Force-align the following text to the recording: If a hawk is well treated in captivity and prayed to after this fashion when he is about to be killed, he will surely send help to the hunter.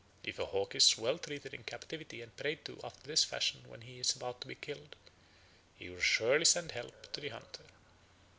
If 0.23 0.39
a 0.39 0.45
hawk 0.47 0.73
is 0.73 0.97
well 0.97 1.19
treated 1.19 1.53
in 1.53 1.61
captivity 1.61 2.23
and 2.23 2.35
prayed 2.35 2.65
to 2.65 2.79
after 2.83 3.05
this 3.05 3.23
fashion 3.23 3.61
when 3.67 3.81
he 3.81 3.99
is 3.99 4.15
about 4.15 4.41
to 4.41 4.47
be 4.47 4.55
killed, 4.55 4.95
he 5.77 5.91
will 5.91 6.01
surely 6.01 6.45
send 6.45 6.71
help 6.71 7.11
to 7.13 7.21
the 7.21 7.29
hunter. 7.29 7.65